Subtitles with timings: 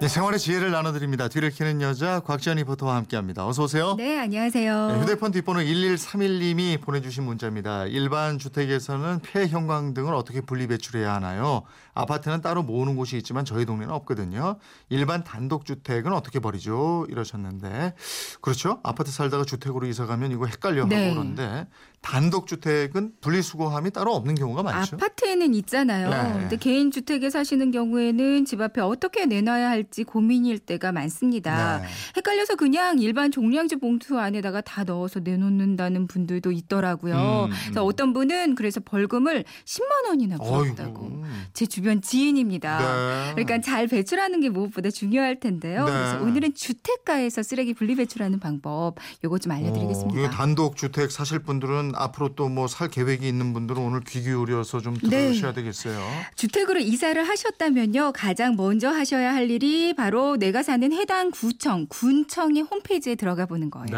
[0.00, 1.28] 네, 생활의 지혜를 나눠드립니다.
[1.28, 3.46] 뒤를 캐는 여자 곽지연 리포터와 함께합니다.
[3.46, 3.96] 어서 오세요.
[3.98, 4.92] 네, 안녕하세요.
[4.92, 7.84] 네, 휴대폰 뒷번호 1131님이 보내주신 문자입니다.
[7.84, 11.64] 일반 주택에서는 폐 형광 등을 어떻게 분리 배출해야 하나요?
[11.92, 14.56] 아파트는 따로 모으는 곳이 있지만 저희 동네는 없거든요.
[14.88, 17.06] 일반 단독 주택은 어떻게 버리죠?
[17.10, 17.92] 이러셨는데
[18.40, 18.80] 그렇죠?
[18.82, 21.10] 아파트 살다가 주택으로 이사 가면 이거 헷갈려 하고 네.
[21.10, 21.66] 그러는데
[22.00, 24.96] 단독 주택은 분리수거함이 따로 없는 경우가 많죠.
[24.96, 26.08] 아파트에는 있잖아요.
[26.08, 26.32] 네.
[26.40, 31.78] 근데 개인 주택에 사시는 경우에는 집 앞에 어떻게 내놔야 할지 고민일 때가 많습니다.
[31.78, 31.88] 네.
[32.16, 37.48] 헷갈려서 그냥 일반 종량제 봉투 안에다가 다 넣어서 내놓는다는 분들도 있더라고요.
[37.50, 37.88] 음, 그래서 음.
[37.88, 41.24] 어떤 분은 그래서 벌금을 10만 원이나 물었다고.
[41.52, 42.78] 제 주변 지인입니다.
[42.78, 43.30] 네.
[43.34, 45.84] 그러니까 잘 배출하는 게 무엇보다 중요할 텐데요.
[45.84, 45.90] 네.
[45.90, 50.22] 그래서 오늘은 주택가에서 쓰레기 분리 배출하는 방법 요거 좀 알려드리겠습니다.
[50.22, 54.80] 어, 단독 주택 사실 분들은 앞으로 또 뭐 살 계획이 있는 분들은 오늘 귀 기울여서
[54.80, 55.08] 좀 네.
[55.08, 55.98] 들으셔야 되겠어요.
[56.36, 58.12] 주택으로 이사를 하셨다면요.
[58.14, 63.86] 가장 먼저 하셔야 할 일이 바로 내가 사는 해당 구청, 군청의 홈페이지에 들어가 보는 거예요.
[63.86, 63.96] 네.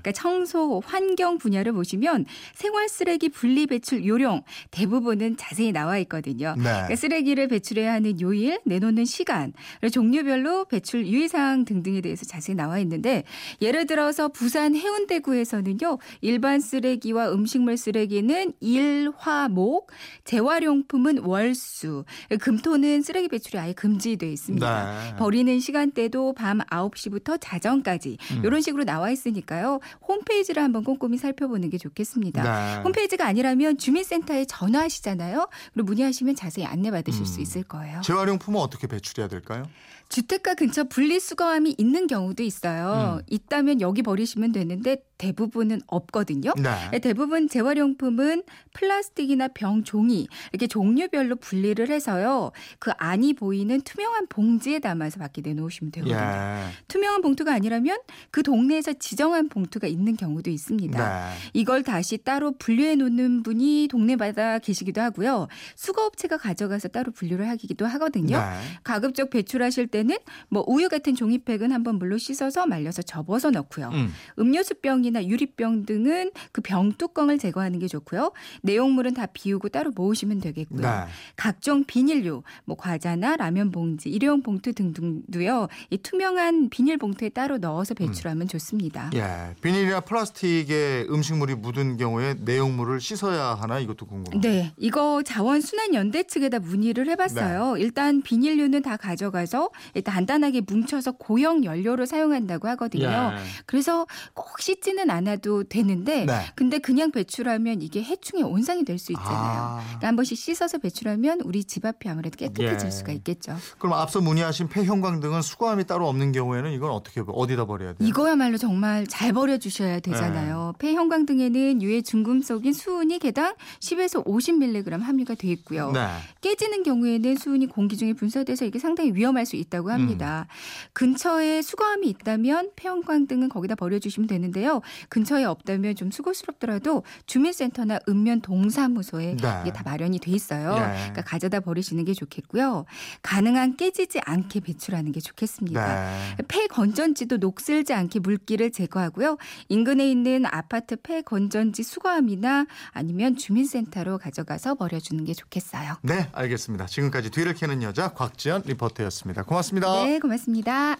[0.00, 6.54] 그러니까 청소, 환경 분야를 보시면 생활 쓰레기 분리 배출 요령 대부분은 자세히 나와 있거든요.
[6.56, 6.62] 네.
[6.62, 9.52] 그러니까 쓰레기를 배출해야 하는 요일, 내놓는 시간,
[9.90, 13.24] 종류별로 배출 유의 사항 등등에 대해서 자세히 나와 있는데
[13.60, 15.98] 예를 들어서 부산 해운대구에서는요.
[16.20, 19.90] 일반 쓰레기와 음식물 쓰레기는 일화목,
[20.24, 22.04] 재활용품은 월수,
[22.40, 24.84] 금토는 쓰레기 배출이 아예 금지돼 있습니다.
[24.84, 25.13] 네.
[25.16, 28.42] 버리는 시간대도 밤 9시부터 자정까지 음.
[28.44, 29.80] 이런 식으로 나와 있으니까요.
[30.06, 32.42] 홈페이지를 한번 꼼꼼히 살펴보는 게 좋겠습니다.
[32.42, 32.82] 네.
[32.82, 35.48] 홈페이지가 아니라면 주민센터에 전화하시잖아요.
[35.72, 37.26] 그리고 문의하시면 자세히 안내받으실 음.
[37.26, 38.00] 수 있을 거예요.
[38.02, 39.64] 재활용품은 어떻게 배출해야 될까요?
[40.08, 43.18] 주택가 근처 분리수거함이 있는 경우도 있어요.
[43.20, 43.26] 음.
[43.28, 46.52] 있다면 여기 버리시면 되는데 대부분은 없거든요.
[46.56, 46.98] 네.
[47.00, 48.42] 대부분 재활용품은
[48.74, 52.52] 플라스틱이나 병, 종이 이렇게 종류별로 분리를 해서요.
[52.78, 56.16] 그 안이 보이는 투명한 봉지에 담아 서 밖에 내놓으시면 되거든요.
[56.18, 56.64] 예.
[56.88, 57.98] 투명한 봉투가 아니라면
[58.30, 60.98] 그 동네에서 지정한 봉투가 있는 경우도 있습니다.
[60.98, 61.34] 네.
[61.52, 65.46] 이걸 다시 따로 분류해 놓는 분이 동네마다 계시기도 하고요.
[65.76, 68.36] 수거업체가 가져가서 따로 분류를 하기도 하거든요.
[68.38, 68.44] 네.
[68.82, 70.16] 가급적 배출하실 때는
[70.48, 73.90] 뭐 우유 같은 종이팩은 한번 물로 씻어서 말려서 접어서 넣고요.
[73.92, 74.12] 음.
[74.38, 78.32] 음료수병이나 유리병 등은 그 병 뚜껑을 제거하는 게 좋고요.
[78.62, 80.80] 내용물은 다 비우고 따로 모으시면 되겠고요.
[80.80, 81.04] 네.
[81.36, 85.68] 각종 비닐류, 뭐 과자나 라면 봉지, 일회용 봉투 등 등도요.
[85.90, 89.10] 이 투명한 비닐 봉투에 따로 넣어서 배출하면 좋습니다.
[89.14, 89.54] 예.
[89.60, 94.48] 비닐이나 플라스틱에 음식물이 묻은 경우에 내용물을 씻어야 하나 이것도 궁금합니다.
[94.48, 97.74] 네, 이거 자원순환연대 측에다 문의를 해봤어요.
[97.74, 97.80] 네.
[97.82, 103.32] 일단 비닐류는 다 가져가서 일단 간단하게 뭉쳐서 고형 연료로 사용한다고 하거든요.
[103.34, 103.42] 예.
[103.66, 106.46] 그래서 꼭 씻지는 않아도 되는데, 네.
[106.54, 109.34] 근데 그냥 배출하면 이게 해충의 온상이 될 수 있잖아요.
[109.34, 109.82] 아.
[109.84, 112.90] 그러니까 한 번씩 씻어서 배출하면 우리 집 앞이 아무래도 깨끗해질 예.
[112.90, 113.56] 수가 있겠죠.
[113.78, 118.08] 그럼 앞서 문의하신 폐 형광 등은 수거함이 따로 없는 경우에는 이건 어떻게 어디다 버려야 돼요?
[118.08, 120.74] 이거야말로 정말 잘 버려 주셔야 되잖아요.
[120.78, 125.90] 폐형광 등에는 유해 중금속인 수은이 개당 10에서 50mg 함유가 돼 있고요.
[125.92, 126.06] 네.
[126.40, 130.46] 깨지는 경우에는 수은이 공기 중에 분사돼서 이게 상당히 위험할 수 있다고 합니다.
[130.48, 130.90] 음.
[130.92, 134.80] 근처에 수거함이 있다면 폐형광 등은 거기다 버려 주시면 되는데요.
[135.08, 139.58] 근처에 없다면 좀 수고스럽더라도 주민센터나 읍면 동사무소에 네.
[139.62, 140.74] 이게 다 마련이 돼 있어요.
[140.74, 140.94] 예.
[140.94, 142.84] 그러니까 가져다 버리시는 게 좋겠고요.
[143.22, 146.10] 가능한 깨지지 않게 배출하는 게 좋겠습니다.
[146.36, 146.44] 네.
[146.48, 149.38] 폐 건전지도 녹슬지 않게 물기를 제거하고요.
[149.68, 155.96] 인근에 있는 아파트 폐 건전지 수거함이나 아니면 주민센터로 가져가서 버려주는 게 좋겠어요.
[156.02, 156.86] 네, 알겠습니다.
[156.86, 159.44] 지금까지 뒤를 캐는 여자 곽지연 리포터였습니다.
[159.44, 160.04] 고맙습니다.
[160.04, 160.96] 네, 고맙습니다.